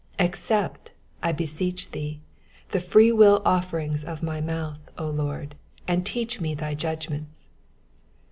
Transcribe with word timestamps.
108 0.13 0.29
Accept, 0.31 0.91
I 1.21 1.31
beseech 1.31 1.91
thee, 1.91 2.21
the 2.69 2.79
freewill 2.79 3.39
offerings 3.45 4.03
of 4.03 4.23
my 4.23 4.41
mouth, 4.41 4.79
O 4.97 5.07
Lord, 5.11 5.53
and 5.87 6.03
teach 6.03 6.41
me 6.41 6.55
thy 6.55 6.73
judgments. 6.73 7.47